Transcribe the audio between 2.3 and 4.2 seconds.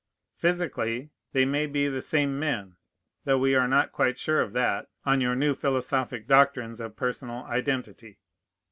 men, though we are not quite